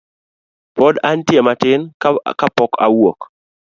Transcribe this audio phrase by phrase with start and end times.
[0.75, 1.81] Pod antie matin
[2.39, 3.19] kapok awuok.